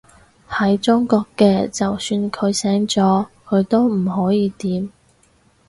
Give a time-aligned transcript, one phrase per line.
[0.49, 4.89] 喺中國嘅，就算佢醒咗，佢都唔可以點